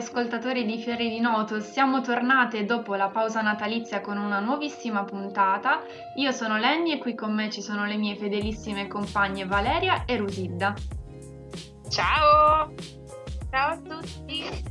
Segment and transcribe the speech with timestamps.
[0.00, 5.82] ascoltatori di Fiori di Noto, siamo tornate dopo la pausa natalizia con una nuovissima puntata.
[6.16, 10.16] Io sono Lenny e qui con me ci sono le mie fedelissime compagne Valeria e
[10.16, 10.74] Rusilda.
[11.90, 12.72] Ciao!
[13.50, 14.68] Ciao a tutti!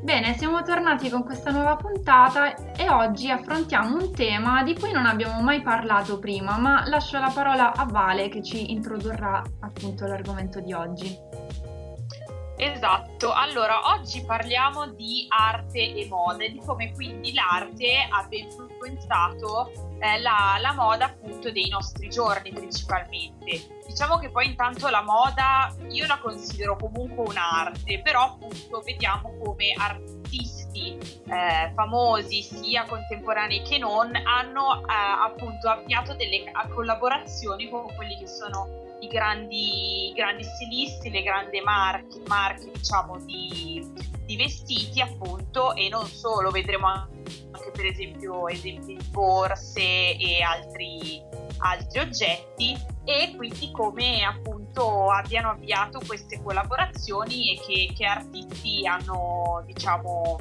[0.00, 5.04] Bene, siamo tornati con questa nuova puntata e oggi affrontiamo un tema di cui non
[5.04, 10.60] abbiamo mai parlato prima, ma lascio la parola a Vale che ci introdurrà appunto l'argomento
[10.60, 11.18] di oggi.
[12.60, 19.70] Esatto, allora oggi parliamo di arte e moda e di come quindi l'arte abbia influenzato
[20.00, 23.78] eh, la, la, moda appunto dei nostri giorni principalmente.
[23.86, 29.72] Diciamo che poi intanto la moda io la considero comunque un'arte, però appunto vediamo come
[29.76, 38.18] artisti eh, famosi sia contemporanei che non hanno eh, appunto avviato delle collaborazioni con quelli
[38.18, 43.86] che sono i grandi, i grandi stilisti, le grandi marche, marche diciamo, di,
[44.24, 51.22] di, vestiti appunto e non solo, vedremo anche per esempio esempi di borse e altri,
[51.58, 59.62] altri oggetti e quindi come appunto abbiano avviato queste collaborazioni e che, che artisti hanno
[59.64, 60.38] diciamo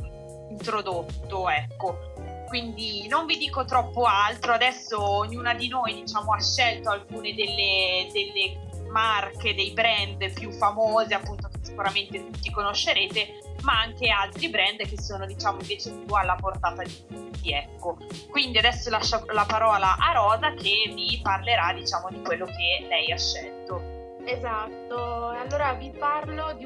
[0.50, 2.17] introdotto ecco
[2.48, 8.08] quindi non vi dico troppo altro, adesso ognuna di noi diciamo, ha scelto alcune delle,
[8.12, 14.78] delle marche, dei brand più famose, appunto che sicuramente tutti conoscerete, ma anche altri brand
[14.78, 17.52] che sono diciamo invece più alla portata di tutti.
[17.52, 17.98] Ecco.
[18.30, 23.12] Quindi adesso lascio la parola a Rosa che vi parlerà diciamo di quello che lei
[23.12, 23.57] ha scelto.
[24.30, 26.66] Esatto, allora vi parlo di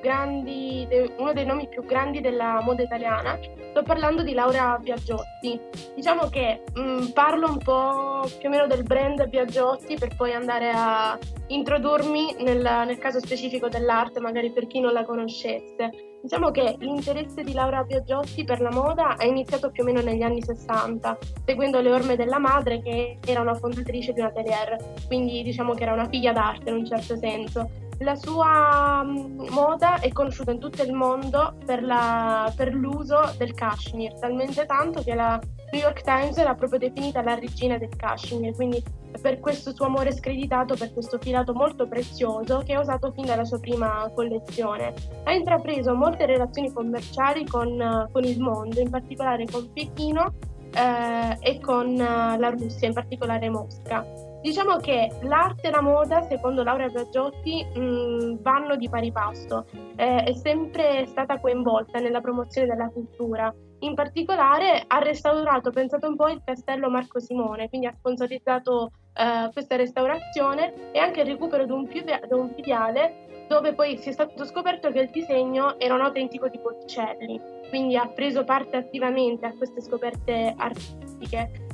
[0.00, 3.38] grandi, de, uno dei nomi più grandi della moda italiana.
[3.70, 5.60] Sto parlando di Laura Biagiotti.
[5.94, 10.32] Diciamo che mh, mm, parlo un po' più o meno del brand Biagiotti per poi
[10.32, 16.09] andare a introdurmi nel, nel caso specifico dell'arte, magari per chi non la conoscesse.
[16.22, 20.20] Diciamo che l'interesse di Laura Biagiotti per la moda è iniziato più o meno negli
[20.20, 21.16] anni 60,
[21.46, 24.76] seguendo le orme della madre che era una fondatrice di un atelier,
[25.06, 27.88] quindi diciamo che era una figlia d'arte in un certo senso.
[28.02, 33.52] La sua mm, moda è conosciuta in tutto il mondo per, la, per l'uso del
[33.52, 35.38] cashmere, talmente tanto che la
[35.70, 38.82] New York Times l'ha proprio definita la regina del cashmere, quindi
[39.20, 43.44] per questo suo amore screditato per questo filato molto prezioso che ha usato fin dalla
[43.44, 44.94] sua prima collezione.
[45.24, 50.32] Ha intrapreso molte relazioni commerciali con, con il mondo, in particolare con Pechino
[50.72, 54.29] eh, e con uh, la Russia, in particolare Mosca.
[54.42, 59.66] Diciamo che l'arte e la moda, secondo Laura Biagiotti, mh, mm, vanno di pari passo.
[59.96, 63.54] Eh, è sempre stata coinvolta nella promozione della cultura.
[63.80, 69.50] In particolare ha restaurato, pensate un po', il castello Marco Simone, quindi ha sponsorizzato eh,
[69.52, 74.12] questa restaurazione e anche il recupero di un, di un filiale dove poi si è
[74.12, 79.44] stato scoperto che il disegno era un autentico di Botticelli, quindi ha preso parte attivamente
[79.44, 81.09] a queste scoperte artistiche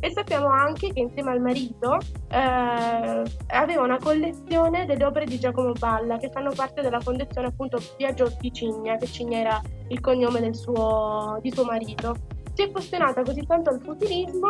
[0.00, 1.98] e sappiamo anche che insieme al marito
[2.28, 7.78] eh, aveva una collezione delle opere di Giacomo Balla che fanno parte della fondazione appunto
[7.96, 12.14] Biagiotti Cigna, che Cigna era il cognome suo, di suo marito.
[12.54, 14.48] Si è appassionata così tanto al futurismo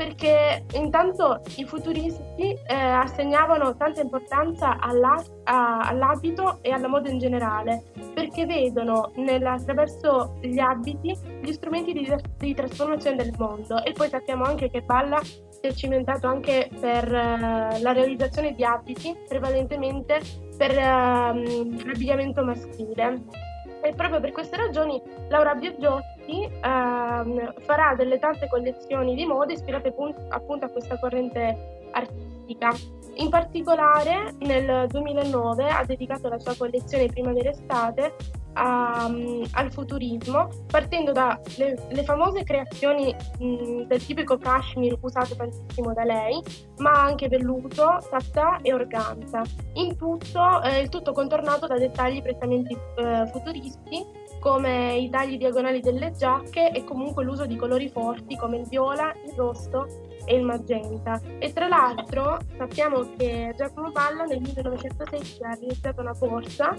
[0.00, 7.18] perché intanto i futuristi eh, assegnavano tanta importanza alla, a, all'abito e alla moda in
[7.18, 7.82] generale,
[8.14, 14.08] perché vedono nella, attraverso gli abiti gli strumenti di, di, trasformazione del mondo e poi
[14.08, 20.18] sappiamo anche che Balla si è cimentato anche per uh, la realizzazione di abiti, prevalentemente
[20.56, 23.49] per uh, l'abbigliamento maschile.
[23.82, 29.94] E proprio per queste ragioni Laura Biagiotti ehm, farà delle tante collezioni di mode ispirate
[30.28, 32.72] appunto a questa corrente artistica.
[33.14, 38.14] In particolare nel 2009 ha dedicato la sua collezione primavera-estate
[38.54, 46.40] a, al futurismo, partendo dalle famose creazioni mh, del tipico cashmere usato tantissimo da lei,
[46.78, 49.42] ma anche velluto, tattà e organza.
[49.74, 55.80] In tutto, eh, il tutto contornato da dettagli prettamente eh, futuristi come i tagli diagonali
[55.80, 59.86] delle giacche e comunque l'uso di colori forti come il viola, il rosso
[60.24, 61.20] e il magenta.
[61.38, 66.74] E tra l'altro sappiamo che Giacomo Palla nel 1916 ha realizzato una borsa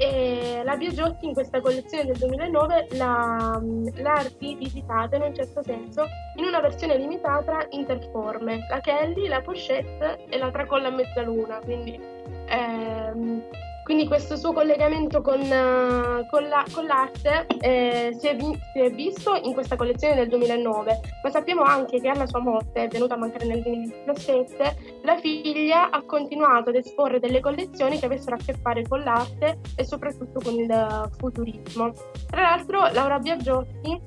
[0.00, 3.60] e la Biagiotti in questa collezione del 2009 l'ha,
[3.96, 6.06] l'ha rivisitata in un certo senso
[6.36, 12.00] in una versione limitata interforme, la Kelly, la pochette e la tracolla a mezzaluna, quindi
[12.46, 13.42] ehm,
[13.90, 18.90] quindi questo suo collegamento con, uh, con, la, con l'arte eh, si, è si, è
[18.92, 23.16] visto in questa collezione del 2009, ma sappiamo anche che alla sua morte, venuta a
[23.16, 28.54] mancare nel 2017, la figlia ha continuato ad esporre delle collezioni che avessero a che
[28.54, 31.92] fare con l'arte e soprattutto con il futurismo.
[32.28, 34.00] Tra l'altro Laura Biagiotti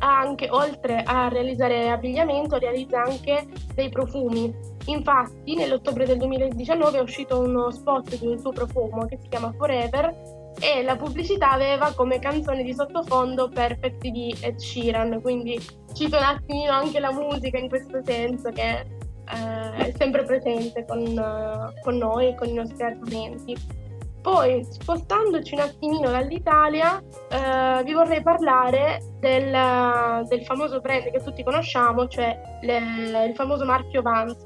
[0.00, 7.40] anche, oltre a realizzare abbigliamento, realizza anche dei profumi Infatti, nell'ottobre del 2019 è uscito
[7.40, 10.14] uno spot di un suo profumo che si chiama Forever
[10.60, 15.60] e la pubblicità aveva come canzone di sottofondo Perfect di Ed Sheeran, quindi
[15.92, 21.00] cito un attimino anche la musica in questo senso che eh, è sempre presente con,
[21.00, 23.84] uh, con noi con i nostri argomenti.
[24.22, 31.44] Poi, spostandoci un attimino dall'Italia, eh, vi vorrei parlare del, del, famoso brand che tutti
[31.44, 34.42] conosciamo, cioè le, il famoso marchio Vans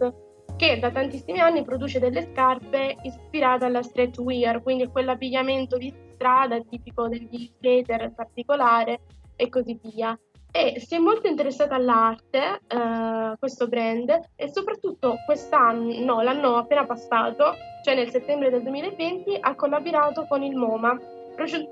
[0.61, 7.09] che da tantissimi anni produce delle scarpe ispirate alla streetwear, quindi quell'abbigliamento di strada tipico
[7.09, 9.01] degli skater in particolare
[9.37, 10.19] e così via.
[10.53, 16.85] E si è molto interessata all'arte, eh, questo brand, e soprattutto quest'anno, no, l'anno appena
[16.85, 21.01] passato, cioè nel settembre del 2020, ha collaborato con il MoMA,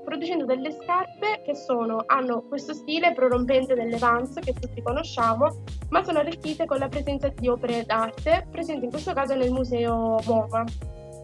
[0.03, 6.03] producendo delle scarpe che sono, hanno questo stile prorompente delle Vans che tutti conosciamo, ma
[6.03, 10.63] sono arricchite con la presenza di opere d'arte presenti in questo caso nel museo MoMA.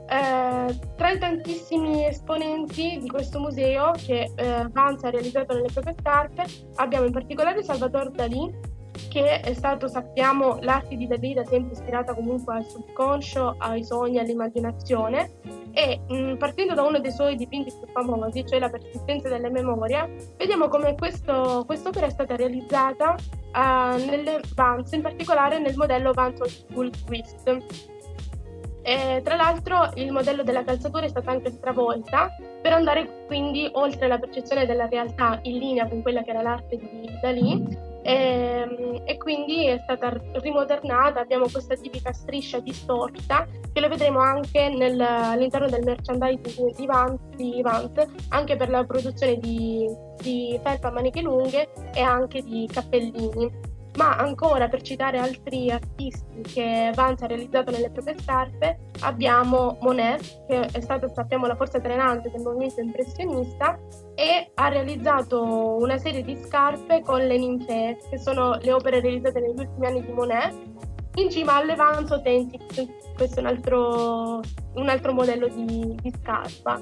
[0.08, 5.96] Eh, tra i tantissimi esponenti di questo museo che eh, Vans ha realizzato nelle proprie
[6.00, 6.46] scarpe
[6.76, 8.74] abbiamo in particolare Salvatore Dalì
[9.10, 14.20] che è stato, sappiamo, l'arte di Dalì da sempre ispirata comunque al subconscio, ai sogni,
[14.20, 15.32] all'immaginazione
[15.76, 19.50] e mh, mm, partendo da uno dei suoi dipinti più famosi, cioè la persistenza delle
[19.50, 23.16] memorie, vediamo come questo, quest'opera è stata realizzata
[23.54, 27.58] uh, nelle Vans, in particolare nel modello Old School Twist.
[28.88, 32.30] E, tra l'altro il modello della calzatura è stata anche stravolta
[32.62, 36.78] per andare quindi oltre la percezione della realtà in linea con quella che era l'arte
[36.78, 43.80] di Dalì e, ehm, e, quindi è stata rimodernata, abbiamo questa tipica striscia distorta che
[43.82, 49.38] lo vedremo anche nel, all'interno del merchandising di Vans, di Vans, anche per la produzione
[49.38, 49.88] di,
[50.22, 56.42] di felpa a maniche lunghe e anche di cappellini ma ancora per citare altri artisti
[56.42, 61.80] che Vance ha realizzato nelle proprie scarpe abbiamo Monet che è stato sappiamo la forza
[61.80, 63.80] trainante del movimento impressionista
[64.16, 69.40] e ha realizzato una serie di scarpe con le ninfee che sono le opere realizzate
[69.40, 70.54] negli ultimi anni di Monet
[71.16, 74.42] in cima alle Vance Authentic questo è un altro,
[74.74, 76.82] un altro modello di, di scarpa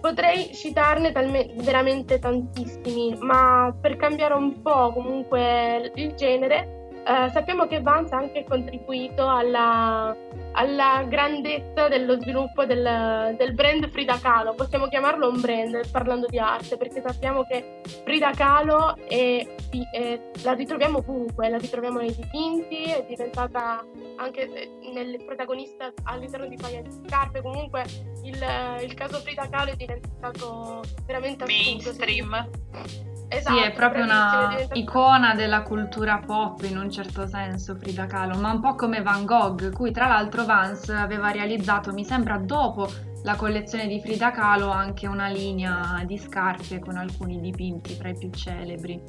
[0.00, 7.66] Potrei citarne talme- veramente tantissimi, ma per cambiare un po' comunque il genere, eh, sappiamo
[7.66, 10.16] che Vance ha anche contribuito alla,
[10.52, 14.54] alla grandezza dello sviluppo del, del, brand Frida Kahlo.
[14.54, 19.46] Possiamo chiamarlo un brand parlando di arte, perché sappiamo che Frida Kahlo è,
[19.92, 23.84] è, la ritroviamo ovunque, la ritroviamo nei dipinti, è diventata
[24.16, 27.42] anche eh, nel protagonista all'interno di paia di scarpe.
[27.42, 27.84] Comunque
[28.22, 28.44] il,
[28.82, 31.70] il caso Frida Kahlo è diventato veramente assurdo.
[31.70, 33.09] Mainstream.
[33.32, 38.36] Esatto, sì, è proprio una icona della cultura pop in un certo senso Frida Kahlo,
[38.38, 42.90] ma un po' come Van Gogh, cui tra l'altro Vance aveva realizzato, mi sembra dopo
[43.22, 48.18] la collezione di Frida Kahlo, anche una linea di scarpe con alcuni dipinti tra i
[48.18, 49.00] più celebri.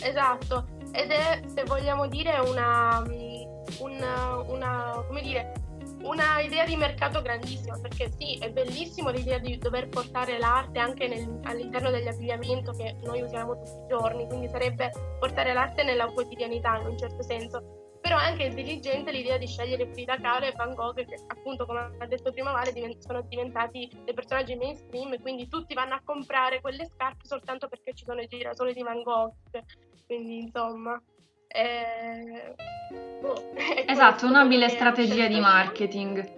[0.00, 3.02] Esatto, ed è, se vogliamo dire, una,
[3.80, 5.52] una, una come dire,
[6.02, 11.08] una idea di mercato grandissima perché sì, è bellissimo l'idea di dover portare l'arte anche
[11.08, 16.76] nel, all'interno dell'abbigliamento che noi usiamo tutti i giorni, quindi sarebbe portare l'arte nella quotidianità
[16.78, 17.86] in un certo senso.
[18.00, 21.90] Però è anche intelligente l'idea di scegliere Frida Kahlo e Van Gogh che appunto come
[21.98, 26.86] ha detto prima Vale sono diventati dei personaggi mainstream quindi tutti vanno a comprare quelle
[26.86, 29.32] scarpe soltanto perché ci sono i girasoli di Van Gogh.
[30.06, 31.02] Quindi insomma
[31.48, 32.54] eh,
[33.20, 33.52] boh,
[33.86, 36.36] esatto, un'abile strategia di marketing.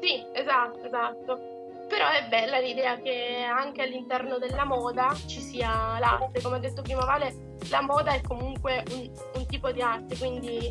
[0.00, 1.56] Sì, esatto, esatto.
[1.88, 6.42] Però è bella l'idea che anche all'interno della moda ci sia l'arte.
[6.42, 10.70] Come ha detto prima Vale, la moda è comunque un, un tipo di arte, quindi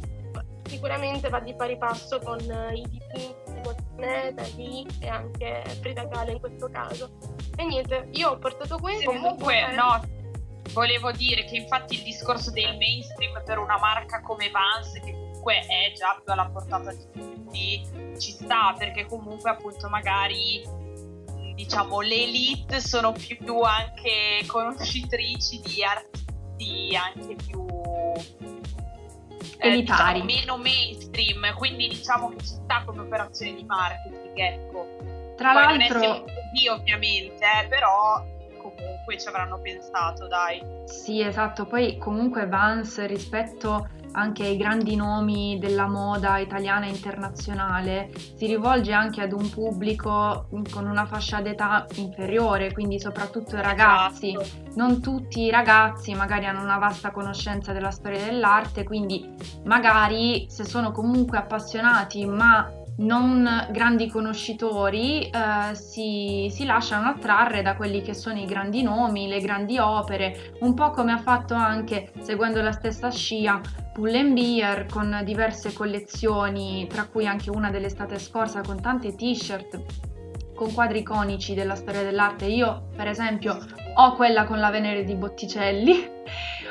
[0.67, 3.61] sicuramente va di pari passo con i dipinti di
[3.95, 7.09] Moneta, lì e anche Frida Kahlo in questo caso.
[7.55, 9.11] E niente, io ho portato questo.
[9.11, 9.99] Comunque, no,
[10.77, 15.61] volevo dire che infatti il discorso del mainstream per una marca come Vans, che comunque
[15.61, 20.61] è già più alla portata di tutti, ci sta perché comunque appunto magari
[21.55, 27.65] diciamo le elite sono più anche conoscitrici di artisti anche più
[29.57, 34.85] eh, diciamo, meno mainstream, quindi diciamo che ci sta come operazione di marketing, ecco.
[35.35, 35.97] Tra Poi l'altro...
[35.97, 38.23] non è così ovviamente, eh, però
[39.07, 40.61] comunque ci avranno pensato, dai.
[40.85, 48.09] Sì, esatto, poi comunque Vans rispetto anche ai grandi nomi della moda italiana e internazionale
[48.35, 54.35] si rivolge anche ad un pubblico con una fascia d'età inferiore, quindi soprattutto i ragazzi.
[54.35, 54.65] Esatto.
[54.75, 59.33] Non tutti i ragazzi magari hanno una vasta conoscenza della storia dell'arte, quindi
[59.63, 67.75] magari se sono comunque appassionati ma non grandi conoscitori eh, si, si, lasciano attrarre da
[67.75, 72.11] quelli che sono i grandi nomi, le grandi opere, un po' come ha fatto anche,
[72.19, 73.61] seguendo la stessa scia,
[73.93, 80.15] Pull&Bear con diverse collezioni, tra cui anche una dell'estate scorsa con tante t-shirt
[80.55, 82.45] con quadri iconici della storia dell'arte.
[82.45, 83.57] Io, per esempio,
[83.93, 86.09] ho quella con la Venere di Botticelli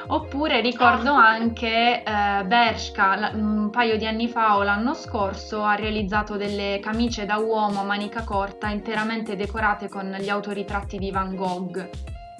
[0.08, 1.28] Oppure ricordo ah.
[1.28, 7.26] anche eh, Bershka un paio di anni fa o l'anno scorso ha realizzato delle camicie
[7.26, 11.90] da uomo a manica corta interamente decorate con gli autoritratti di Van Gogh.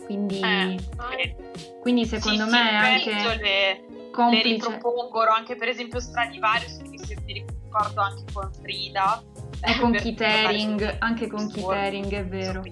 [0.04, 1.36] Quindi, eh,
[1.80, 4.48] quindi secondo sì, me sì, anche le, complice...
[4.48, 9.20] le ripropongono anche per esempio Stradivarius, che se mi ricordo anche con Frida.
[9.60, 12.62] E con Keith Haring, anche con Keith Haring, è vero.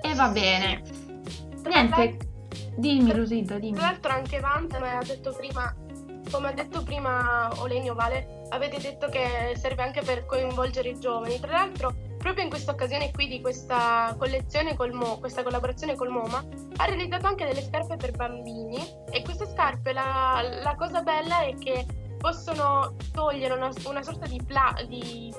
[0.00, 0.82] E va bene.
[1.64, 2.27] Niente,
[2.78, 3.76] Dimmi Rosita, dimmi.
[3.76, 5.74] Tra l'altro anche Vant mi ha detto prima,
[6.30, 11.40] come ha detto prima Olenio Vale, avete detto che serve anche per coinvolgere i giovani.
[11.40, 16.10] Tra l'altro proprio in questa occasione qui di questa collezione col Mo, questa collaborazione col
[16.10, 16.44] MoMA,
[16.76, 18.78] ha realizzato anche delle scarpe per bambini
[19.10, 21.84] e queste scarpe la, la cosa bella è che
[22.16, 25.34] possono togliere una, una sorta di, pla, di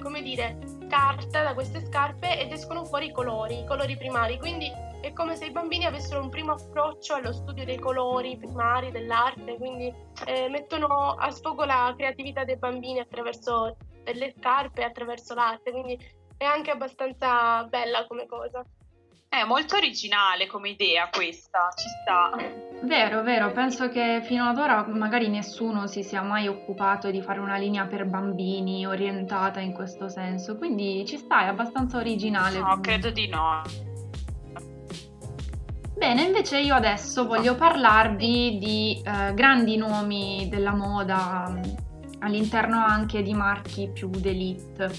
[0.00, 4.70] come dire, carta da queste scarpe ed escono fuori i colori, i colori primari, quindi
[5.00, 9.56] è come se i bambini avessero un primo approccio allo studio dei colori primari dell'arte,
[9.56, 9.92] quindi
[10.26, 15.98] eh, mettono a sfogo la creatività dei bambini attraverso delle scarpe, attraverso l'arte, quindi
[16.36, 18.64] è anche abbastanza bella come cosa.
[19.30, 22.30] È molto originale come idea questa, ci sta.
[22.82, 27.38] Vero, vero, penso che fino ad ora magari nessuno si sia mai occupato di fare
[27.38, 32.58] una linea per bambini orientata in questo senso, quindi ci sta, è abbastanza originale.
[32.58, 33.62] No, credo di no.
[35.98, 41.62] Bene, invece io adesso voglio parlarvi di eh, grandi nomi della moda mm,
[42.20, 44.92] all'interno anche di marchi più d'elite.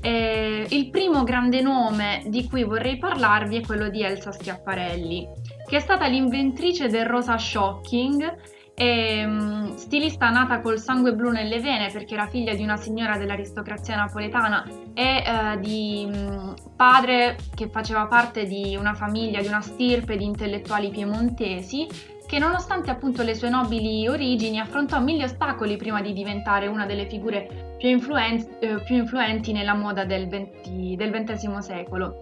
[0.00, 5.28] Eh, il primo grande nome di cui vorrei parlarvi è quello di Elsa Schiaparelli,
[5.68, 8.34] che è stata l'inventrice del rosa shocking
[8.80, 13.18] e, um, stilista nata col sangue blu nelle vene perché era figlia di una signora
[13.18, 19.60] dell'aristocrazia napoletana e uh, di um, padre che faceva parte di una famiglia, di una
[19.60, 21.88] stirpe di intellettuali piemontesi
[22.24, 27.06] che nonostante appunto le sue nobili origini affrontò mille ostacoli prima di diventare una delle
[27.06, 32.14] figure più, influen- eh, più influenti nella moda del, 20, del XX secolo.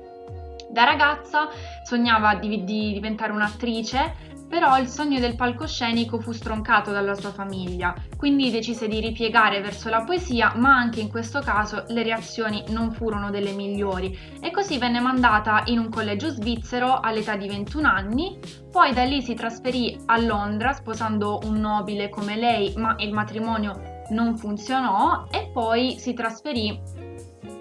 [0.71, 1.49] Da ragazza
[1.83, 7.95] sognava di, di diventare un'attrice però il sogno del palcoscenico fu stroncato dalla sua famiglia,
[8.17, 12.93] quindi decise di ripiegare verso la poesia, ma anche in questo caso le reazioni non
[12.93, 18.39] furono delle migliori e così venne mandata in un collegio svizzero all'età di 21 anni,
[18.71, 24.05] poi da lì si trasferì a Londra sposando un nobile come lei, ma il matrimonio
[24.11, 26.81] non funzionò e poi si trasferì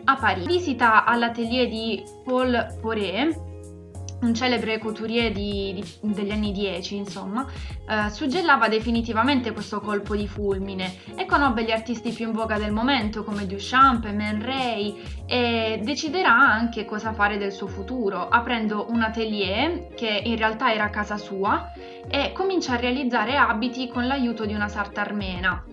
[0.05, 0.47] a Parigi.
[0.47, 3.54] Visita all'atelier di Paul Poré
[4.21, 7.45] un celebre couturier di, di, degli anni 10, insomma,
[7.87, 12.71] eh, suggellava definitivamente questo colpo di fulmine e conobbe gli artisti più in voga del
[12.71, 18.87] momento come Duchamp e Man Ray e deciderà anche cosa fare del suo futuro, aprendo
[18.89, 21.71] un atelier che in realtà era casa sua
[22.07, 25.63] e comincia a realizzare abiti con l'aiuto di una sarta armena.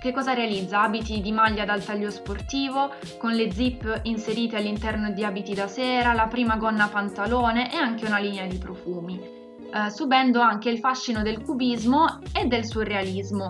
[0.00, 0.80] Che cosa realizza?
[0.80, 6.14] Abiti di maglia dal taglio sportivo, con le zip inserite all'interno di abiti da sera,
[6.14, 11.20] la prima gonna pantalone e anche una linea di profumi, eh, subendo anche il fascino
[11.20, 13.48] del cubismo e del surrealismo.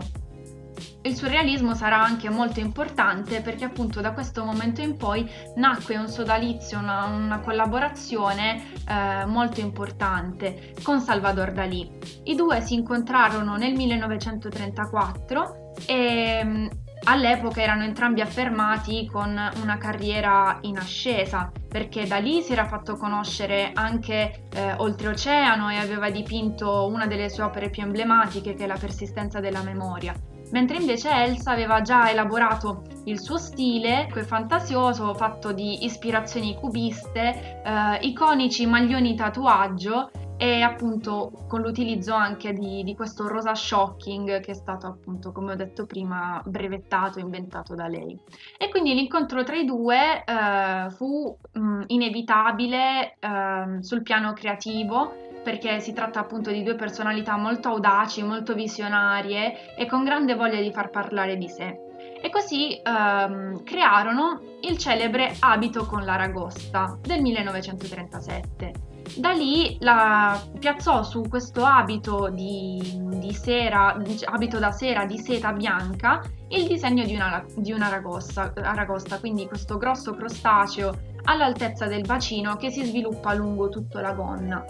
[1.02, 6.08] Il surrealismo sarà anche molto importante perché appunto da questo momento in poi nacque un
[6.08, 11.88] sodalizio, una, una collaborazione eh, molto importante con Salvador Dalì.
[12.24, 16.66] I due si incontrarono nel 1934 e mm,
[17.04, 19.30] all'epoca erano entrambi affermati con
[19.62, 25.76] una carriera in ascesa perché da lì si era fatto conoscere anche eh, oltreoceano e
[25.76, 30.14] aveva dipinto una delle sue opere più emblematiche che è la persistenza della memoria.
[30.50, 37.98] Mentre invece Elsa aveva già elaborato il suo stile, fantasioso, fatto di ispirazioni cubiste, eh,
[38.00, 40.10] iconici maglioni tatuaggio
[40.40, 45.52] e appunto con l'utilizzo anche di, di, questo rosa shocking che è stato appunto come
[45.52, 48.18] ho detto prima brevettato, inventato da lei.
[48.56, 55.12] E quindi l'incontro tra i due eh, fu mh, inevitabile eh, sul piano creativo
[55.44, 60.60] perché si tratta appunto di due personalità molto audaci, molto visionarie e con grande voglia
[60.62, 61.78] di far parlare di sé.
[62.22, 71.02] E così ehm, crearono il celebre abito con l'aragosta del 1937 da lì la piazzò
[71.02, 72.80] su questo abito di,
[73.14, 78.52] di sera, abito da sera di seta bianca, il disegno di una, di una aragosta,
[78.54, 84.64] aragosta, quindi questo grosso crostaceo all'altezza del bacino che si sviluppa lungo tutta la gonna.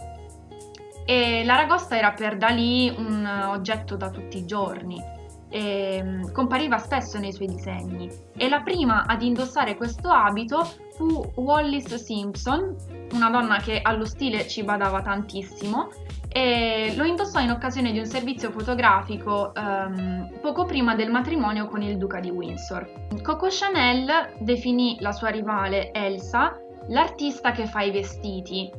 [1.05, 5.19] E l'aragosta era per Dalì un oggetto da tutti i giorni
[5.51, 10.65] e ehm, compariva spesso nei suoi disegni e la prima ad indossare questo abito
[10.97, 12.77] fu Wallis Simpson,
[13.13, 15.91] una donna che allo stile ci badava tantissimo
[16.29, 21.83] e lo indossò in occasione di un servizio fotografico um, poco prima del matrimonio con
[21.83, 23.09] il duca di Windsor.
[23.21, 26.57] Coco Chanel definì la sua rivale Elsa
[26.89, 28.71] l'artista che fa i vestiti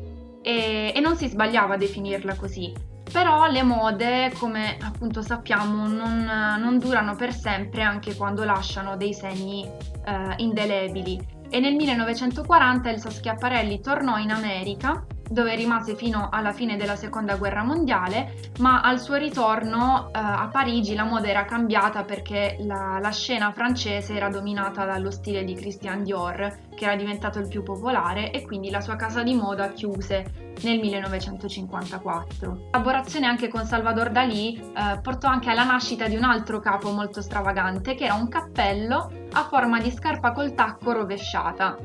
[0.42, 2.74] e, e non si sbagliava a definirla così,
[3.12, 6.24] però le mode, come appunto sappiamo, non,
[6.60, 9.66] non durano per sempre anche quando lasciano dei segni
[10.06, 11.40] eh, indelebili.
[11.50, 17.38] E nel 1940 Elsa Schiaparelli tornò in America dove rimase fino alla fine della seconda
[17.38, 23.00] guerra mondiale, ma al suo ritorno eh, a Parigi la moda era cambiata perché la,
[23.02, 27.64] la, scena francese era dominata dallo stile di Christian Dior, che era diventato il più
[27.64, 32.50] popolare, e quindi la sua casa di moda chiuse nel 1954.
[32.50, 36.92] La collaborazione anche con Salvador Dalì eh, portò anche alla nascita di un altro capo
[36.92, 41.78] molto stravagante, che era un cappello a forma di scarpa col tacco rovesciata.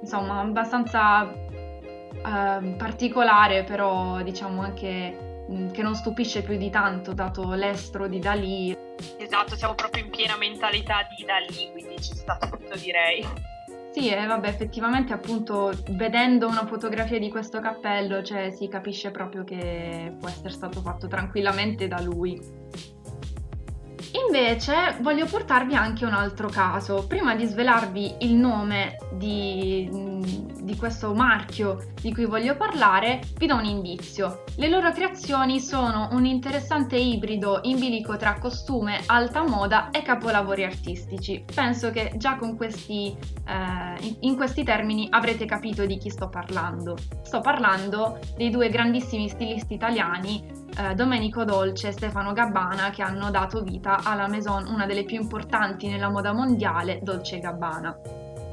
[0.00, 1.46] Insomma, abbastanza
[2.24, 8.06] eh, particolare, però diciamo anche mh, mm, che non stupisce più di tanto, dato l'estro
[8.08, 8.76] di Dalì.
[9.18, 13.26] Esatto, siamo proprio in piena mentalità di Dalì, quindi ci sta tutto direi.
[13.90, 19.44] Sì, e vabbè, effettivamente appunto vedendo una fotografia di questo cappello, cioè si capisce proprio
[19.44, 22.40] che può essere stato fatto tranquillamente da lui.
[24.26, 27.06] Invece voglio portarvi anche un altro caso.
[27.06, 29.88] Prima di svelarvi il nome di,
[30.60, 34.44] di, questo marchio di cui voglio parlare, vi do un indizio.
[34.56, 40.64] Le loro creazioni sono un interessante ibrido in bilico tra costume, alta moda e capolavori
[40.64, 41.44] artistici.
[41.54, 46.96] Penso che già con questi, eh, in questi termini avrete capito di chi sto parlando.
[47.22, 53.30] Sto parlando dei due grandissimi stilisti italiani eh, Domenico Dolce e Stefano Gabbana che hanno
[53.30, 57.96] dato vita alla Maison, una delle più importanti nella moda mondiale, Dolce Gabbana.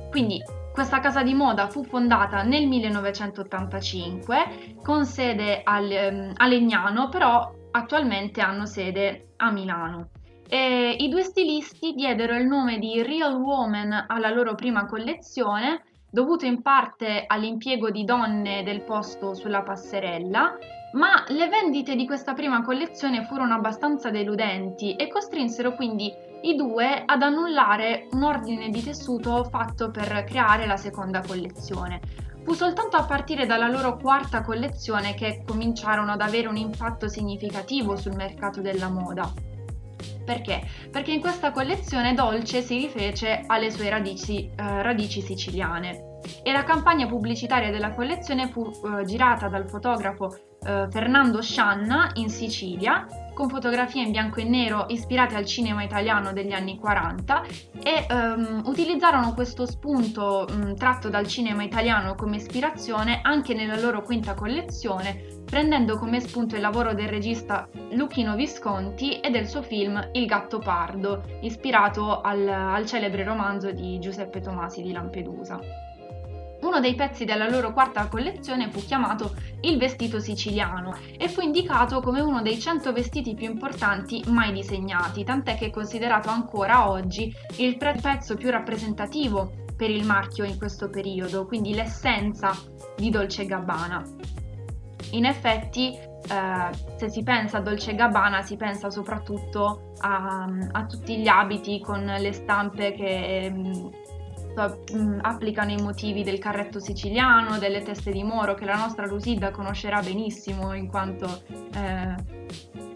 [0.09, 7.09] Quindi questa casa di moda fu fondata nel 1985 con sede al, ehm, a Legnano,
[7.09, 10.09] però attualmente hanno sede a Milano.
[10.47, 15.83] E I due stilisti diedero il nome di Real Woman alla loro prima collezione,
[16.15, 20.57] dovuto in parte all'impiego di donne del posto sulla passerella
[20.93, 26.09] ma le vendite di questa prima collezione furono abbastanza deludenti e costrinsero quindi
[26.43, 31.99] i due ad annullare un ordine di tessuto fatto per creare la seconda collezione.
[32.45, 37.97] Fu soltanto a partire dalla loro quarta collezione che cominciarono ad avere un impatto significativo
[37.97, 39.29] sul mercato della moda.
[40.25, 40.61] Perché?
[40.91, 46.63] Perché in questa collezione Dolce si rifece alle sue radici, eh, radici siciliane e la
[46.63, 53.49] campagna pubblicitaria della collezione fu eh, girata dal fotografo eh, Fernando Scianna in Sicilia con
[53.49, 57.43] fotografie in bianco e nero ispirate al cinema italiano degli anni 40
[57.83, 64.01] e um, utilizzarono questo spunto um, tratto dal cinema italiano come ispirazione anche nella loro
[64.01, 70.09] quinta collezione, prendendo come spunto il lavoro del regista Luchino Visconti e del suo film
[70.13, 75.59] Il gatto pardo, ispirato al, al celebre romanzo di Giuseppe Tomasi di Lampedusa.
[76.61, 82.01] Uno dei pezzi della loro quarta collezione fu chiamato il vestito siciliano e fu indicato
[82.01, 87.33] come uno dei 100 vestiti più importanti mai disegnati, tant'è che è considerato ancora oggi
[87.57, 92.51] il pezzo più rappresentativo per il marchio in questo periodo, quindi l'essenza
[92.95, 94.24] di Dolce Gabbana.
[95.15, 101.17] In effetti, eh, se si pensa a Dolce Gabbana, si pensa soprattutto a, a tutti
[101.17, 103.87] gli abiti con le stampe che mm,
[104.91, 109.51] mh, applicano i motivi del carretto siciliano, delle teste di moro, che la nostra Lusilda
[109.51, 112.15] conoscerà benissimo in quanto eh,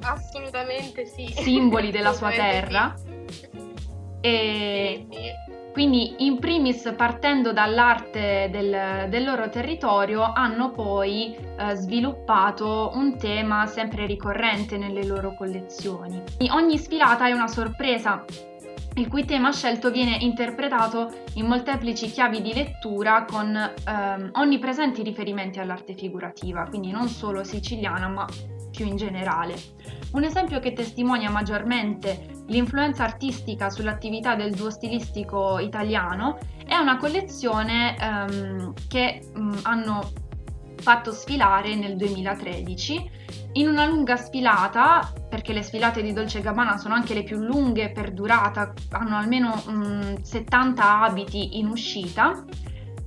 [0.02, 1.28] assolutamente sì.
[1.28, 2.94] simboli della sua terra.
[2.98, 3.48] Sì.
[4.22, 5.08] E...
[5.10, 5.49] Sì, sì.
[5.72, 13.66] Quindi in primis partendo dall'arte del, del loro territorio hanno poi eh, sviluppato un tema
[13.66, 16.22] sempre ricorrente nelle loro collezioni.
[16.50, 18.26] Ogni sfilata è una sorpresa
[18.96, 25.60] il cui tema scelto viene interpretato in molteplici chiavi di lettura con ehm, onnipresenti riferimenti
[25.60, 28.28] all'arte figurativa, quindi non solo siciliana ma
[28.72, 29.56] più in generale.
[30.12, 37.96] Un esempio che testimonia maggiormente l'influenza artistica sull'attività del duo stilistico italiano è una collezione
[37.98, 40.12] ehm, che mh, mm, hanno
[40.78, 43.18] fatto sfilare nel 2013
[43.54, 47.92] in una lunga sfilata, perché le sfilate di Dolce Gabbana sono anche le più lunghe
[47.92, 52.44] per durata, hanno almeno mh, mm, 70 abiti in uscita,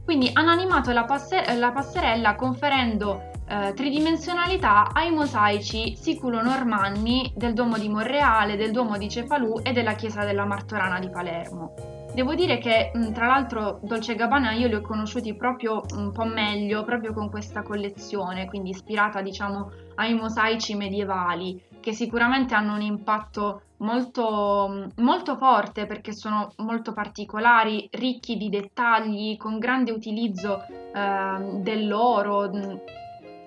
[0.04, 7.76] quindi hanno animato la, passe- la passerella conferendo eh, tridimensionalità ai mosaici siculo-normanni del Duomo
[7.76, 11.74] di Monreale, del Duomo di Cefalù e della chiesa della Martorana di Palermo.
[12.14, 16.84] Devo dire che tra l'altro Dolce Gabbana io li ho conosciuti proprio un po' meglio,
[16.84, 23.62] proprio con questa collezione, quindi ispirata diciamo ai mosaici medievali, che sicuramente hanno un impatto
[23.78, 30.62] molto, molto forte perché sono molto particolari, ricchi di dettagli, con grande utilizzo
[30.94, 32.50] eh, dell'oro,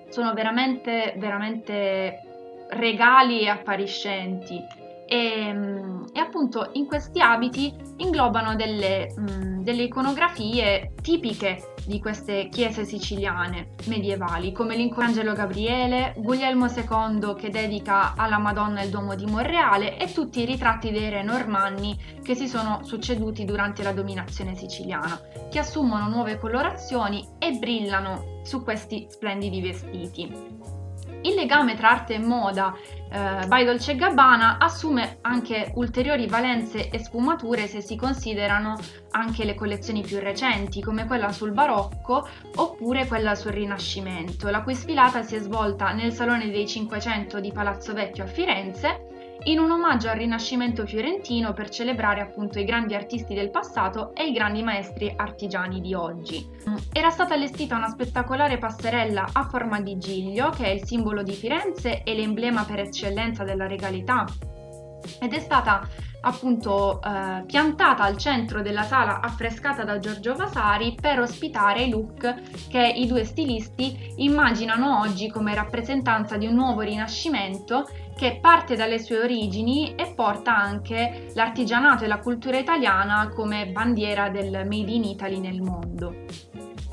[0.08, 2.20] sono veramente, veramente
[2.70, 4.84] regali e appariscenti.
[5.08, 12.48] E, mm, e, appunto in questi abiti inglobano delle, mm, delle, iconografie tipiche di queste
[12.48, 19.26] chiese siciliane medievali, come l'Incorangelo Gabriele, Guglielmo II che dedica alla Madonna il Duomo di
[19.26, 24.56] Monreale e tutti i ritratti dei re normanni che si sono succeduti durante la dominazione
[24.56, 30.74] siciliana, che assumono nuove colorazioni e brillano su questi splendidi vestiti.
[31.22, 32.72] Il legame tra arte e moda
[33.10, 38.76] eh, by Dolce Gabbana assume anche ulteriori valenze e sfumature se si considerano
[39.10, 44.74] anche le collezioni più recenti, come quella sul barocco oppure quella sul Rinascimento, la cui
[44.74, 49.70] sfilata si è svolta nel Salone dei Cinquecento di Palazzo Vecchio a Firenze in un
[49.70, 54.62] omaggio al Rinascimento fiorentino per celebrare appunto i grandi artisti del passato e i grandi
[54.62, 56.44] maestri artigiani di oggi.
[56.92, 61.32] Era stata allestita una spettacolare passerella a forma di giglio, che è il simbolo di
[61.32, 64.24] Firenze e l'emblema per eccellenza della regalità,
[65.20, 65.86] ed è stata
[66.26, 72.68] appunto eh, piantata al centro della sala affrescata da Giorgio Vasari per ospitare i look
[72.68, 78.98] che i due stilisti immaginano oggi come rappresentanza di un nuovo rinascimento che parte dalle
[78.98, 85.04] sue origini e porta anche l'artigianato e la cultura italiana come bandiera del Made in
[85.04, 86.24] Italy nel mondo.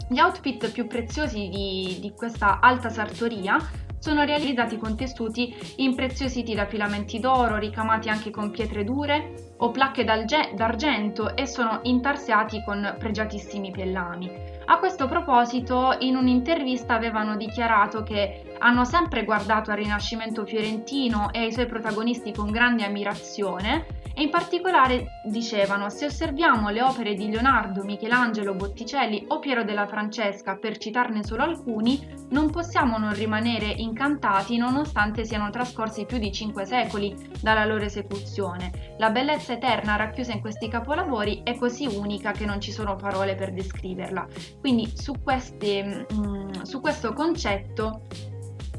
[0.09, 3.57] Gli outfit più preziosi di, di questa alta sartoria
[3.99, 10.03] sono realizzati con tessuti impreziositi da filamenti d'oro, ricamati anche con pietre dure o placche
[10.03, 14.52] d'argento e sono intarsiati con pregiatissimi pellami.
[14.65, 21.39] A questo proposito, in un'intervista avevano dichiarato che hanno sempre guardato al Rinascimento fiorentino e
[21.39, 27.31] ai suoi protagonisti con grande ammirazione e in particolare dicevano se osserviamo le opere di
[27.31, 33.65] Leonardo, Michelangelo, Botticelli o Piero della Francesca, per citarne solo alcuni, non possiamo non rimanere
[33.65, 38.95] incantati nonostante siano trascorsi più di cinque secoli dalla loro esecuzione.
[38.99, 43.33] La bellezza eterna racchiusa in questi capolavori è così unica che non ci sono parole
[43.33, 44.27] per descriverla.
[44.63, 48.03] Quindi su, queste, mh, mm, su questo concetto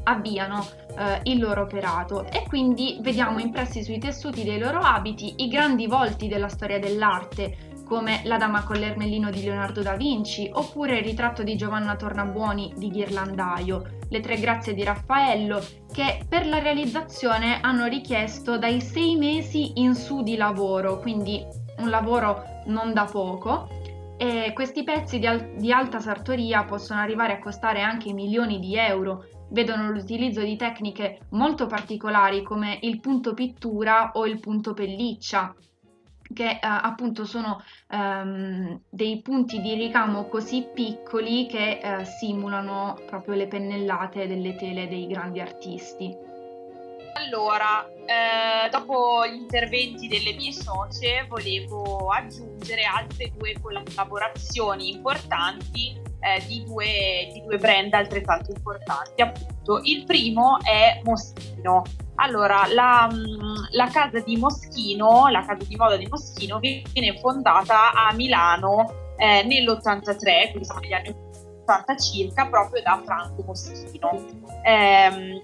[0.05, 0.65] avviano
[0.97, 2.25] eh, il loro operato.
[2.25, 7.73] E quindi vediamo impressi sui tessuti dei loro abiti i grandi volti della storia dell'arte
[7.85, 12.73] come La Dama con l'Ermellino di Leonardo da Vinci oppure il ritratto di Giovanna Tornabuoni
[12.75, 19.17] di Ghirlandaio, le tre grazie di Raffaello che per la realizzazione hanno richiesto dai sei
[19.17, 21.45] mesi in su di lavoro, quindi
[21.77, 23.69] un lavoro non da poco
[24.17, 28.77] e questi pezzi di, al- di alta sartoria possono arrivare a costare anche milioni di
[28.77, 35.53] euro, vedono l'utilizzo di tecniche molto particolari come il punto pittura o il punto pelliccia,
[36.33, 43.35] che eh, appunto sono ehm, dei punti di ricamo così piccoli che eh, simulano proprio
[43.35, 46.33] le pennellate delle tele dei grandi artisti.
[47.17, 56.45] Allora, eh, dopo gli interventi delle mie socie, volevo aggiungere altre due collaborazioni importanti eh,
[56.45, 59.21] di, due, di, due, brand altrettanto importanti.
[59.21, 61.83] Appunto, il primo è Moschino.
[62.15, 67.93] Allora, la, mm, la, casa di Moschino, la casa di moda di Moschino, viene fondata
[67.93, 71.15] a Milano eh, nell'83, quindi siamo negli anni
[71.61, 74.25] 80 circa, proprio da Franco Moschino.
[74.63, 75.41] Eh,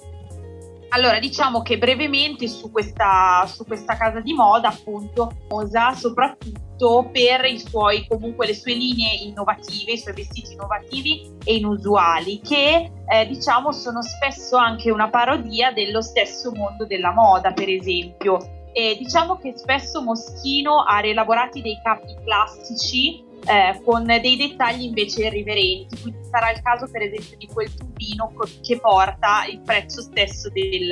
[0.94, 7.48] Allora, diciamo che brevemente su questa, su questa casa di moda, appunto, famosa soprattutto per
[7.58, 14.02] suoi, le sue linee innovative, i suoi vestiti innovativi e inusuali, che eh, diciamo sono
[14.02, 18.68] spesso anche una parodia dello stesso mondo della moda, per esempio.
[18.74, 25.26] E diciamo che spesso Moschino ha rielaborati dei capi classici eh, con dei dettagli invece
[25.26, 30.50] irriverenti, quindi sarà il caso per esempio di quel tubino che porta il prezzo stesso
[30.50, 30.90] del,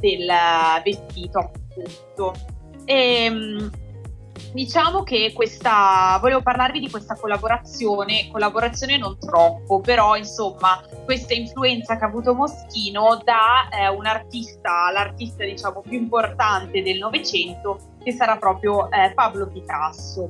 [0.00, 0.30] del
[0.82, 2.32] vestito appunto.
[2.84, 3.70] E, ehm,
[4.52, 11.96] diciamo che questa volevo parlarvi di questa collaborazione, collaborazione non troppo, però insomma questa influenza
[11.96, 18.12] che ha avuto Moschino da eh, un artista, l'artista diciamo più importante del Novecento che
[18.12, 20.28] sarà proprio eh, Pablo Picasso.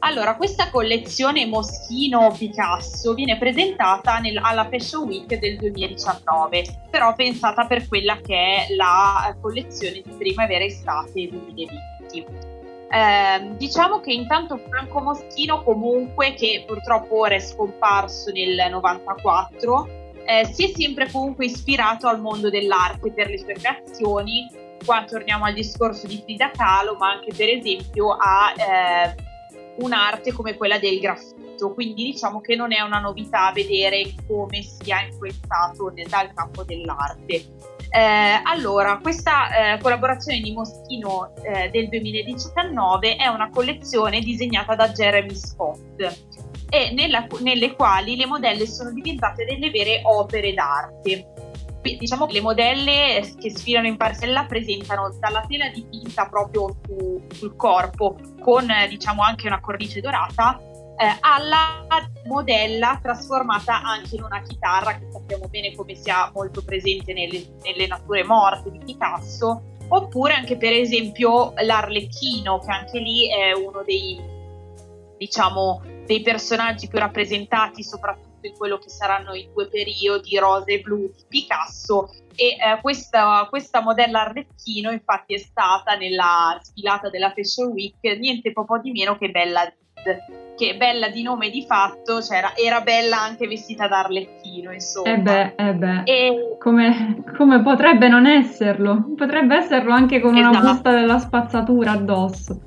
[0.00, 7.88] Allora, questa collezione Moschino-Picasso viene presentata nel, alla Fashion Week del 2019, però pensata per
[7.88, 12.53] quella che è la collezione di primavera-estate 2020.
[12.94, 19.88] Eh, diciamo che intanto Franco Moschino comunque, che purtroppo ora è scomparso nel 94,
[20.24, 24.48] eh, si è sempre comunque ispirato al mondo dell'arte per le sue creazioni.
[24.84, 29.14] Qua torniamo al discorso di Frida Kahlo, ma anche per esempio a eh,
[29.78, 35.02] un'arte come quella del graffito, quindi diciamo che non è una novità vedere come sia
[35.02, 37.73] influenzato dal campo dell'arte.
[37.94, 44.88] Eh, allora, questa eh, collaborazione di Moschino eh, del 2019 è una collezione disegnata da
[44.88, 46.00] Jeremy Scott
[46.70, 51.26] e nella, nelle quali le modelle sono diventate delle vere opere d'arte.
[51.82, 57.54] Diciamo che le modelle che sfilano in parcella presentano dalla tela dipinta proprio su, sul
[57.54, 60.58] corpo con diciamo anche una cornice dorata
[60.96, 61.84] eh, alla
[62.26, 67.86] modella trasformata anche in una chitarra che sappiamo bene come sia molto presente nelle, nelle
[67.86, 74.18] nature morte di Picasso oppure anche per esempio l'Arlecchino che anche lì è uno dei
[75.18, 80.80] diciamo dei personaggi più rappresentati soprattutto in quello che saranno i due periodi rosa e
[80.80, 82.10] blu di Picasso.
[82.36, 88.52] E eh, questa, questa, modella Arlecchino infatti è stata nella sfilata della Fashion Week niente
[88.52, 89.72] po' di meno che Bella
[90.56, 95.12] che bella di nome di fatto, cioè era, era bella anche vestita da Arlecchino, insomma.
[95.12, 96.02] Eh beh, eh beh.
[96.04, 96.56] E...
[96.58, 99.04] Come, come, potrebbe non esserlo?
[99.16, 100.58] Potrebbe esserlo anche con esatto.
[100.58, 102.60] una busta della spazzatura addosso.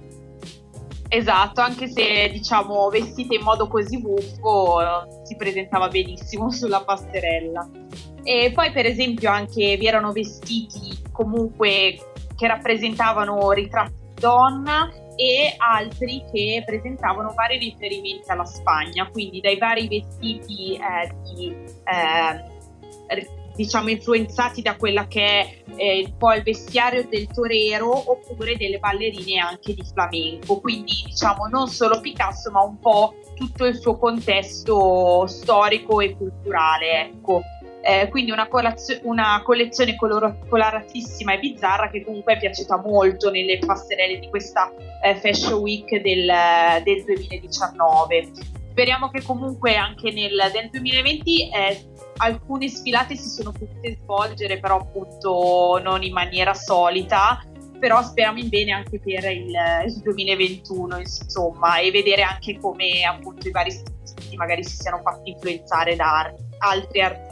[1.10, 4.82] Esatto, anche se diciamo vestita in modo così buffo
[5.24, 7.68] si presentava benissimo sulla passerella.
[8.24, 11.98] E poi per esempio anche vi erano vestiti comunque
[12.36, 19.58] che rappresentavano ritratti di donna e altri che presentavano vari riferimenti alla Spagna, quindi dai
[19.58, 26.44] vari vestiti eh, di eh, diciamo influenzati da quella che è eh, un po' il
[26.44, 32.62] vestiario del torero oppure delle ballerine anche di flamenco, quindi diciamo non solo Picasso ma
[32.62, 37.42] un po' tutto il suo contesto storico e culturale, ecco.
[37.88, 43.32] Eh, quindi una, colazio- una collezione color- coloratissima e bizzarra che comunque è piaciuta molto
[43.32, 44.70] nelle passerelle di questa
[45.02, 46.30] eh, Fashion Week del,
[46.84, 48.32] del, 2019.
[48.72, 51.86] Speriamo che comunque anche nel, nel 2020 eh,
[52.18, 57.42] alcune sfilate si sono potute svolgere, però appunto non in maniera solita.
[57.80, 63.48] Però speriamo in bene anche per il, il 2021, insomma, e vedere anche come appunto
[63.48, 67.27] i vari stilisti magari si siano fatti influenzare da altri artisti.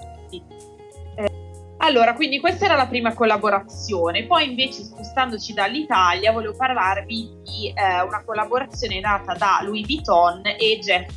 [1.78, 4.26] Allora, quindi questa era la prima collaborazione.
[4.26, 10.80] Poi invece spostandoci dall'Italia volevo parlarvi di eh, una collaborazione nata da Louis Vuitton e
[10.80, 11.12] Jeff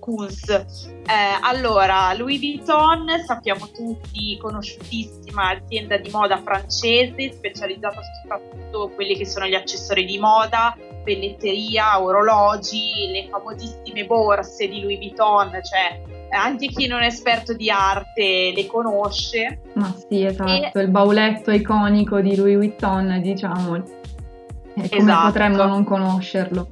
[0.00, 0.48] Koons.
[0.48, 9.16] Eh, allora, Louis Vuitton, sappiamo tutti, conosciutissima azienda di moda francese, specializzata soprattutto in quelli
[9.16, 16.18] che sono gli accessori di moda, pelletteria, orologi, le famosissime borse di Louis Vuitton, cioè
[16.30, 19.60] anche chi non è esperto di arte le conosce.
[19.74, 20.82] Ma sì, esatto, e...
[20.82, 23.76] il bauletto iconico di Louis Vuitton, diciamo.
[23.76, 25.26] E come esatto.
[25.26, 26.68] potremmo non conoscerlo?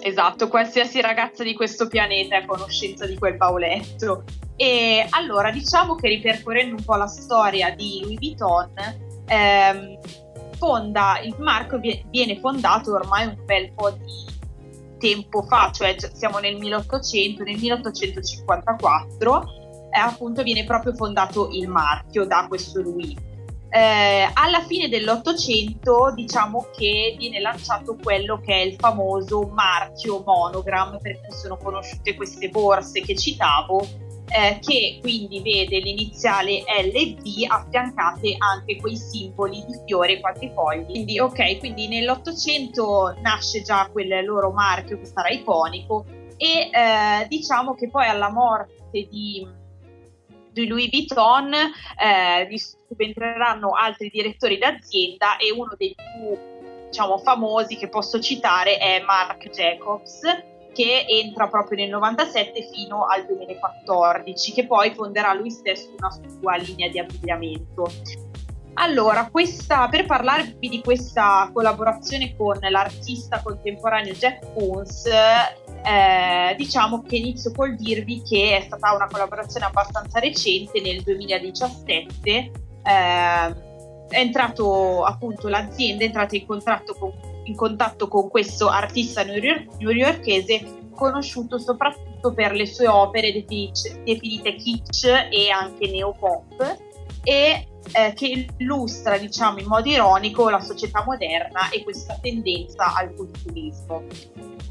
[0.00, 4.24] Esatto, qualsiasi ragazza di questo pianeta è a conoscenza di quel bauletto.
[4.56, 8.70] E allora, diciamo che ripercorrendo un po' la storia di Louis Vuitton,
[9.26, 9.98] ehm,
[10.56, 14.33] fonda, il marchio viene fondato ormai un bel po' di
[15.04, 19.44] tempo fa, cioè siamo nel 1800, nel 1854,
[19.90, 23.14] eh, appunto viene proprio fondato il marchio da questo Louis
[23.74, 30.98] eh, alla fine dell'Ottocento diciamo che viene lanciato quello che è il famoso marchio monogram
[31.00, 33.84] per cui sono conosciute queste borse che citavo
[34.28, 40.84] eh, che quindi vede l'iniziale LV affiancate anche quei simboli di fiori quadrifogli.
[40.84, 46.04] Quindi ok, quindi nell'Ottocento nasce già quel loro marchio che sarà iconico
[46.36, 49.46] e eh, diciamo che poi alla morte di,
[50.50, 52.58] di Louis Vuitton eh,
[52.88, 56.52] subentreranno altri direttori d'azienda e uno dei più
[56.88, 60.22] diciamo, famosi che posso citare è Marc Jacobs
[60.74, 66.56] che entra proprio nel 97 fino al 2014, che poi fonderà lui stesso una sua
[66.56, 67.90] linea di abbigliamento.
[68.74, 77.16] Allora, questa, per parlarvi di questa collaborazione con l'artista contemporaneo Jack Koons, eh, diciamo che
[77.16, 82.50] inizio col dirvi che è stata una collaborazione abbastanza recente, nel 2017.
[82.82, 83.72] Eh,
[84.08, 86.60] è entrato appunto l'azienda, è entrata in, con,
[87.44, 95.50] in contatto con questo artista newyorkese conosciuto soprattutto per le sue opere definite kitsch e
[95.50, 96.78] anche neopop
[97.22, 103.14] e eh, che illustra diciamo in modo ironico la società moderna e questa tendenza al
[103.14, 104.04] culturismo.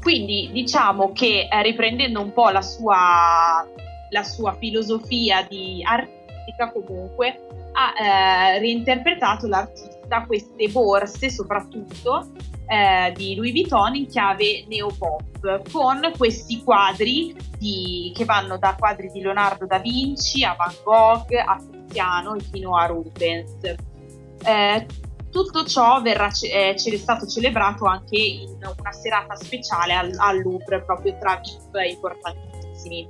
[0.00, 3.66] Quindi diciamo che eh, riprendendo un po' la sua,
[4.10, 7.40] la sua filosofia di artistica comunque
[7.72, 12.28] ha eh, reinterpretato l'artista queste borse soprattutto
[12.66, 19.10] eh, di Louis Vuitton in chiave neopop con questi quadri di, che vanno da quadri
[19.10, 23.74] di Leonardo da Vinci a Van Gogh a Tiziano e fino a Rubens.
[24.44, 24.86] Eh,
[25.30, 31.16] tutto ciò verrà, eh, stato celebrato anche in una serata speciale al, al Louvre proprio
[31.18, 33.08] tra VIP importantissimi.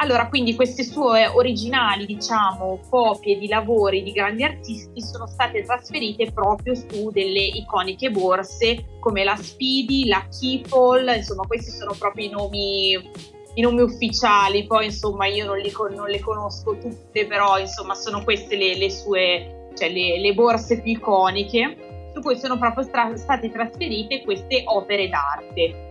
[0.00, 6.30] Allora, quindi queste sue originali, diciamo, copie di lavori di grandi artisti sono state trasferite
[6.30, 12.30] proprio su delle iconiche borse come la Speedy, la Keepall, insomma, questi sono proprio i
[12.30, 13.10] nomi,
[13.54, 14.66] i nomi ufficiali.
[14.68, 18.90] Poi, insomma, io non, li, non, le conosco tutte, però, insomma, sono queste le, le
[18.90, 24.62] sue, cioè le, le, borse più iconiche su cui sono proprio stra- state trasferite queste
[24.64, 25.87] opere d'arte.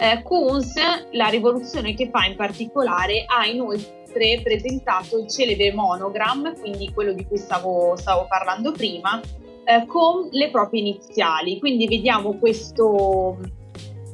[0.00, 0.74] Eh, Kunz,
[1.10, 7.26] la rivoluzione che fa in particolare, ha inoltre presentato il celebre monogram, quindi quello di
[7.26, 9.20] cui stavo, stavo parlando prima,
[9.64, 11.58] eh, con le proprie iniziali.
[11.58, 13.38] Quindi vediamo questo,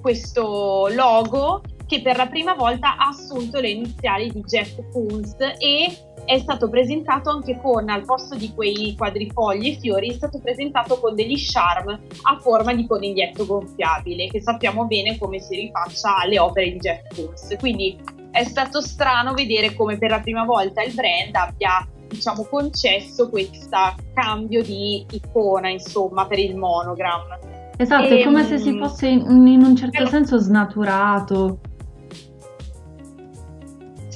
[0.01, 1.61] questo logo
[1.95, 6.69] che per la prima volta ha assunto le iniziali di Jeff Koons e è stato
[6.69, 11.37] presentato anche con, al posto di quei quadrifogli e fiori, è stato presentato con degli
[11.37, 16.79] charm a forma di coniglietto gonfiabile, che sappiamo bene come si rifaccia alle opere di
[16.79, 17.57] Jeff Koons.
[17.61, 23.29] Quindi è stato strano vedere come per la prima volta il brand abbia diciamo concesso
[23.29, 23.79] questo
[24.15, 27.39] cambio di icona insomma per il monogram
[27.77, 31.59] esatto e, è come se si ehm, fosse in, in un certo senso snaturato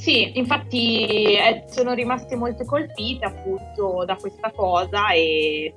[0.01, 5.75] sì, infatti eh, sono rimaste molto colpite appunto da questa cosa e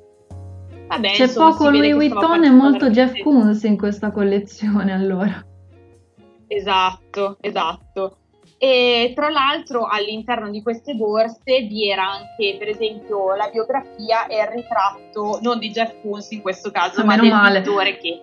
[0.88, 5.46] vabbè, C'è insomma, poco Louis Vuitton e molto Jeff Koons in questa collezione allora.
[6.48, 8.18] Esatto, esatto.
[8.58, 14.40] E tra l'altro all'interno di queste borse vi era anche per esempio la biografia e
[14.40, 17.62] il ritratto non di Jeff Koons in questo caso, ma, ma del male.
[17.62, 18.22] pittore che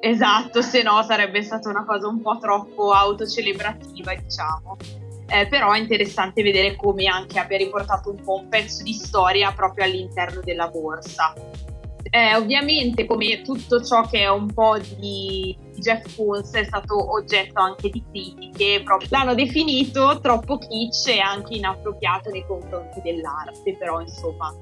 [0.00, 4.76] Esatto, se no sarebbe stata una cosa un po' troppo autocelebrativa, diciamo
[5.28, 9.52] eh, però è interessante vedere come anche abbia riportato un po' un pezzo di storia
[9.52, 11.34] proprio all'interno della borsa.
[12.08, 17.60] Eh, ovviamente, come tutto ciò che è un po' di Jeff Koons è stato oggetto
[17.60, 24.00] anche di critiche, proprio l'hanno definito troppo kitsch e anche inappropriato nei confronti dell'arte, però
[24.00, 24.54] insomma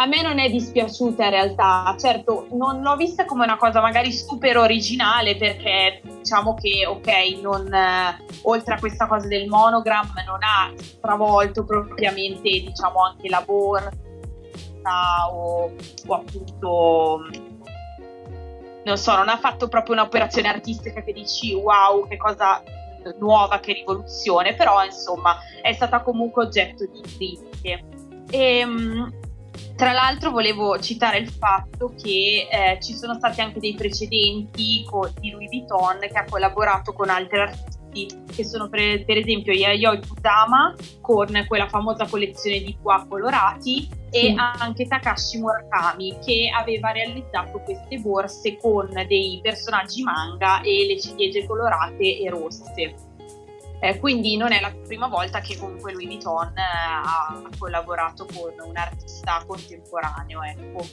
[0.00, 4.10] a me non è dispiaciuta in realtà, certo non l'ho vista come una cosa magari
[4.12, 10.38] super originale perché diciamo che ok, non, eh, oltre a questa cosa del monogram non
[10.42, 13.90] ha stravolto propriamente diciamo anche la borsa
[15.30, 15.70] o,
[16.06, 17.18] o appunto
[18.82, 22.62] non so, non ha fatto proprio un'operazione artistica che dici wow che cosa
[23.18, 27.84] nuova, che rivoluzione, però insomma è stata comunque oggetto di critiche.
[28.30, 29.12] E, ehm,
[29.76, 35.12] tra l'altro volevo citare il fatto che eh, ci sono stati anche dei precedenti con,
[35.18, 40.00] di Louis Vuitton che ha collaborato con altri artisti che sono per, per esempio Yayoi
[40.06, 47.60] Kusama con quella famosa collezione di qua colorati e anche Takashi Murakami che aveva realizzato
[47.60, 53.08] queste borse con dei personaggi manga e le ciliegie colorate e rosse.
[53.80, 58.52] Eh, quindi non è la prima volta che comunque Louis Vuitton eh, ha collaborato con
[58.68, 60.42] un artista contemporaneo.
[60.42, 60.84] Ecco.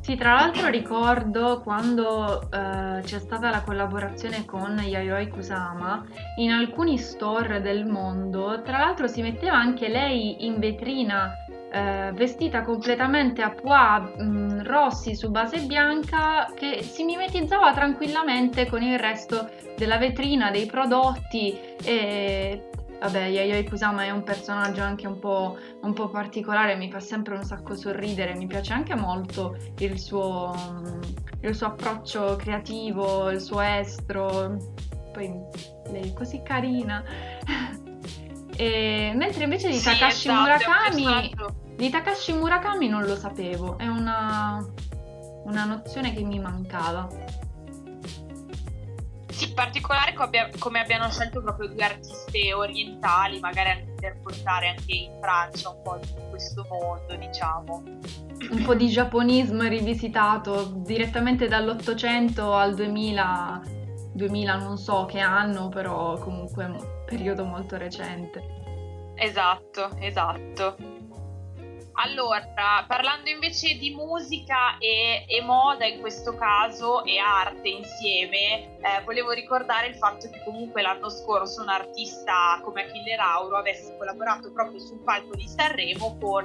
[0.00, 6.04] Sì, tra l'altro ricordo quando eh, c'è stata la collaborazione con Yayoi Kusama,
[6.36, 11.32] in alcuni store del mondo, tra l'altro si metteva anche lei in vetrina
[11.72, 18.66] eh, vestita completamente a pois mh, mm, rossi su base bianca che si mimetizzava tranquillamente
[18.66, 25.06] con il resto della vetrina, dei prodotti e vabbè Yayoi Kusama è un personaggio anche
[25.06, 29.56] un po', un po', particolare, mi fa sempre un sacco sorridere, mi piace anche molto
[29.78, 31.00] il suo, mm,
[31.42, 34.56] il suo approccio creativo, il suo estro,
[35.12, 35.32] poi
[35.90, 37.02] lei è così carina.
[38.56, 41.34] E, mentre invece di sì, Takashi esatto, Murakami
[41.80, 44.62] di Takashi Murakami non lo sapevo, è una,
[45.44, 47.08] una nozione che mi mancava.
[49.28, 50.12] Sì, in particolare
[50.58, 55.80] come abbiano scelto proprio due artiste orientali, magari anche per portare anche in Francia un
[55.82, 57.82] po' di questo mondo, diciamo.
[58.50, 63.62] Un po' di giapponismo rivisitato direttamente dall'Ottocento al 2000,
[64.12, 68.58] 2000 non so che anno, però comunque un periodo molto recente.
[69.14, 70.98] Esatto, esatto.
[72.02, 72.42] Allora,
[72.86, 79.32] parlando invece di musica e, e, moda in questo caso e arte insieme, eh, volevo
[79.32, 84.80] ricordare il fatto che comunque l'anno scorso un artista come Achille Lauro avesse collaborato proprio
[84.80, 86.44] sul palco di Sanremo con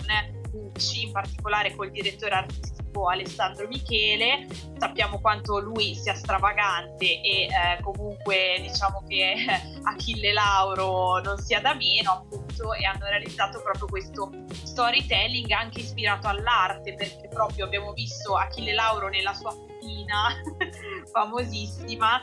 [0.55, 4.47] Gucci, in particolare col direttore artistico Alessandro Michele,
[4.77, 9.35] sappiamo quanto lui sia stravagante e eh, comunque diciamo che
[9.83, 16.27] Achille Lauro non sia da meno appunto e hanno realizzato proprio questo storytelling anche ispirato
[16.27, 20.29] all'arte perché proprio abbiamo visto Achille Lauro nella sua fina
[21.11, 22.21] famosissima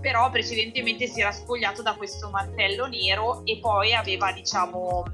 [0.00, 5.04] però precedentemente si era spogliato da questo mantello nero e poi aveva diciamo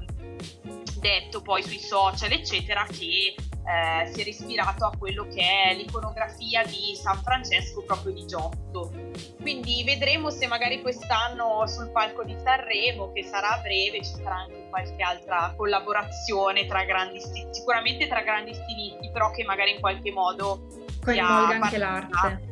[0.99, 3.35] detto poi sui social eccetera che
[3.69, 8.91] eh, si era ispirato a quello che è l'iconografia di San Francesco proprio di Giotto.
[9.39, 14.37] Quindi vedremo se magari quest'anno sul palco di Sanremo, che sarà a breve, ci sarà
[14.37, 19.79] anche qualche altra collaborazione tra grandi stilisti, sicuramente tra grandi stilisti, però che magari in
[19.79, 20.65] qualche modo
[21.03, 22.47] coinvolga anche l'arte.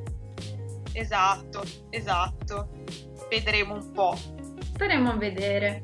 [0.93, 2.69] Esatto, esatto.
[3.27, 4.15] Vedremo un po'.
[4.73, 5.81] Staremo a vedere.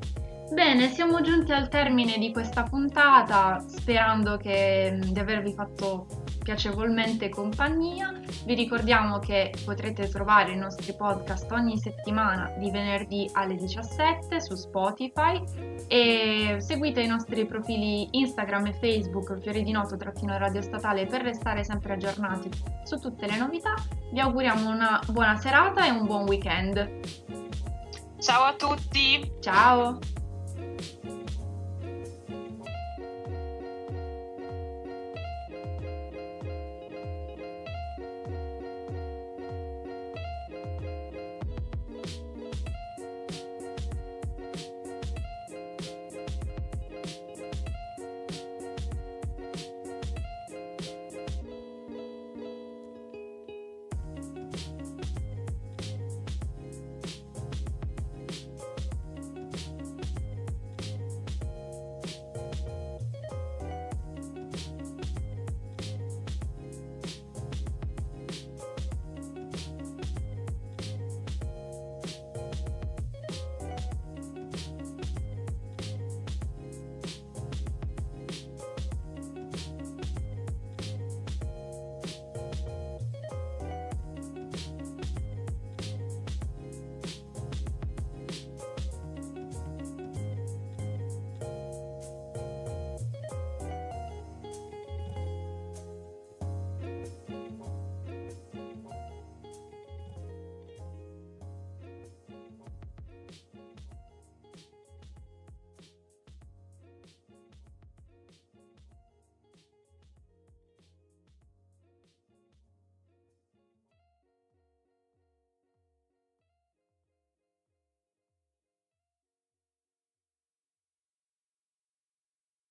[0.53, 6.05] Bene, siamo giunti al termine di questa puntata, sperando che, di avervi fatto
[6.43, 8.13] piacevolmente compagnia.
[8.45, 14.53] Vi ricordiamo che potrete trovare i nostri podcast ogni settimana di venerdì alle 17 su
[14.53, 15.41] Spotify
[15.87, 21.23] e seguite i nostri profili Instagram e Facebook Fiori di Noto trattino radio statale per
[21.23, 22.49] restare sempre aggiornati
[22.83, 23.73] su tutte le novità.
[24.11, 26.99] Vi auguriamo una buona serata e un buon weekend.
[28.19, 29.31] Ciao a tutti!
[29.39, 30.22] Ciao!
[30.83, 31.12] Thank you.